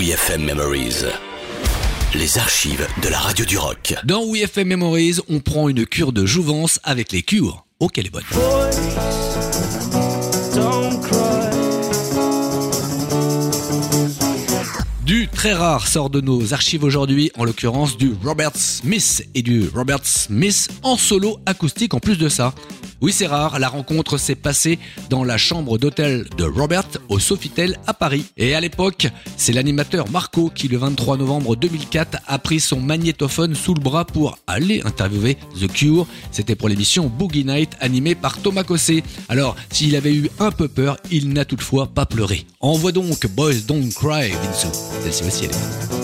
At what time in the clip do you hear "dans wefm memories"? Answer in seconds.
4.04-5.18